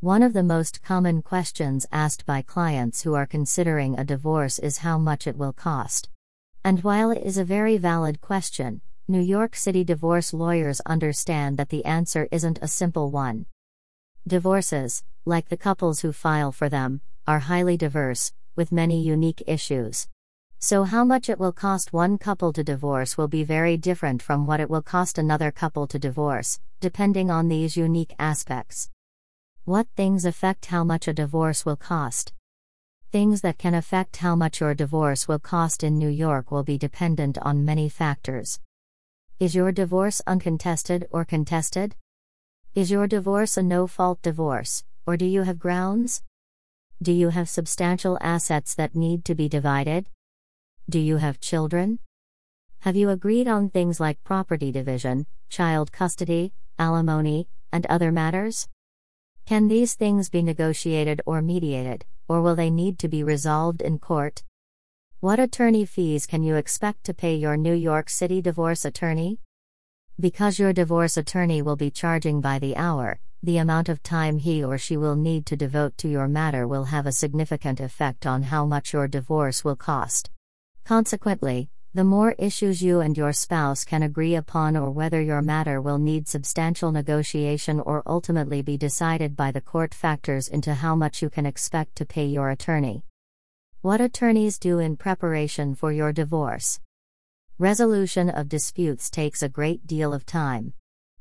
[0.00, 4.78] One of the most common questions asked by clients who are considering a divorce is
[4.78, 6.08] how much it will cost.
[6.62, 11.70] And while it is a very valid question, New York City divorce lawyers understand that
[11.70, 13.46] the answer isn't a simple one.
[14.24, 20.06] Divorces, like the couples who file for them, are highly diverse, with many unique issues.
[20.60, 24.46] So, how much it will cost one couple to divorce will be very different from
[24.46, 28.90] what it will cost another couple to divorce, depending on these unique aspects.
[29.68, 32.32] What things affect how much a divorce will cost?
[33.12, 36.78] Things that can affect how much your divorce will cost in New York will be
[36.78, 38.60] dependent on many factors.
[39.38, 41.96] Is your divorce uncontested or contested?
[42.74, 46.22] Is your divorce a no fault divorce, or do you have grounds?
[47.02, 50.08] Do you have substantial assets that need to be divided?
[50.88, 51.98] Do you have children?
[52.78, 58.66] Have you agreed on things like property division, child custody, alimony, and other matters?
[59.48, 63.98] Can these things be negotiated or mediated, or will they need to be resolved in
[63.98, 64.42] court?
[65.20, 69.38] What attorney fees can you expect to pay your New York City divorce attorney?
[70.20, 74.62] Because your divorce attorney will be charging by the hour, the amount of time he
[74.62, 78.42] or she will need to devote to your matter will have a significant effect on
[78.42, 80.28] how much your divorce will cost.
[80.84, 85.80] Consequently, the more issues you and your spouse can agree upon, or whether your matter
[85.80, 91.22] will need substantial negotiation or ultimately be decided by the court, factors into how much
[91.22, 93.04] you can expect to pay your attorney.
[93.80, 96.78] What attorneys do in preparation for your divorce.
[97.58, 100.74] Resolution of disputes takes a great deal of time.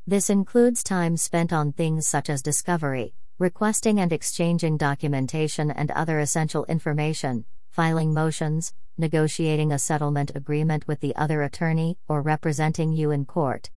[0.05, 6.19] This includes time spent on things such as discovery, requesting and exchanging documentation and other
[6.19, 13.11] essential information, filing motions, negotiating a settlement agreement with the other attorney, or representing you
[13.11, 13.69] in court.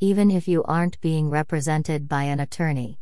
[0.00, 2.98] Even if you aren't being represented by an attorney.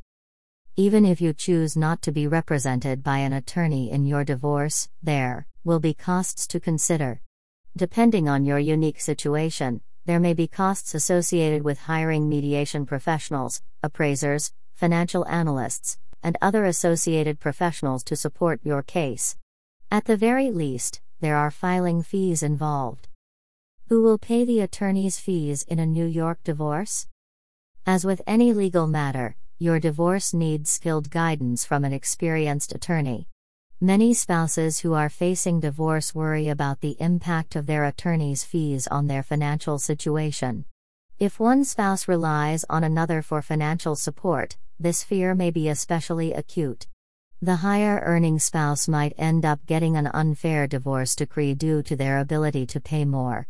[0.77, 5.47] Even if you choose not to be represented by an attorney in your divorce, there
[5.65, 7.21] will be costs to consider.
[7.77, 14.53] Depending on your unique situation, there may be costs associated with hiring mediation professionals, appraisers,
[14.75, 19.37] financial analysts, and other associated professionals to support your case.
[19.91, 23.09] At the very least, there are filing fees involved.
[23.89, 27.07] Who will pay the attorney's fees in a New York divorce?
[27.87, 33.29] As with any legal matter, your divorce needs skilled guidance from an experienced attorney.
[33.81, 39.07] Many spouses who are facing divorce worry about the impact of their attorney's fees on
[39.07, 40.65] their financial situation.
[41.19, 46.87] If one spouse relies on another for financial support, this fear may be especially acute.
[47.43, 52.19] The higher earning spouse might end up getting an unfair divorce decree due to their
[52.19, 53.45] ability to pay more.